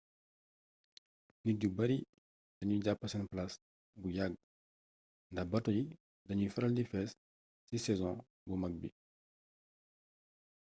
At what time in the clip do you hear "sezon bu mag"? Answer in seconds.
7.85-8.73